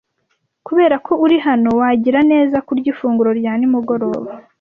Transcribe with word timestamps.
Kubera 0.67 0.95
ko 1.05 1.13
uri 1.25 1.37
hano, 1.47 1.69
wagira 1.79 2.19
neza 2.31 2.57
kurya 2.67 2.87
ifunguro 2.93 3.31
rya 3.39 3.53
nimugoroba. 3.59 4.29